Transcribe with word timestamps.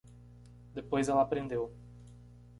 Depois 0.73 1.09
ela 1.09 1.21
aprendeu 1.21 1.71